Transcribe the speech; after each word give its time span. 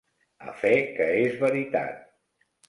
A 0.51 0.55
fe 0.61 0.71
que 0.95 1.11
és 1.27 1.37
veritat! 1.45 2.01